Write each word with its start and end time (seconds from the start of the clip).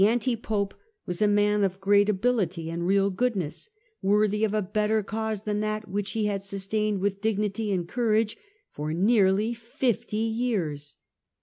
1100 0.01 0.13
anti 0.13 0.35
pope 0.35 0.73
was 1.05 1.21
a 1.21 1.27
man 1.27 1.63
of 1.63 1.79
great 1.79 2.09
ability 2.09 2.71
and 2.71 2.87
real 2.87 3.11
goodness, 3.11 3.69
worthy 4.01 4.43
of 4.43 4.51
a 4.51 4.59
better 4.63 5.03
cause 5.03 5.43
than 5.43 5.59
that 5.59 5.87
which 5.87 6.13
he 6.13 6.25
had 6.25 6.41
sustained 6.41 6.99
with 6.99 7.21
dignity 7.21 7.71
and 7.71 7.87
courage 7.87 8.35
for 8.71 8.93
nearly 8.95 9.53
fifty 9.53 10.17
years. 10.17 10.95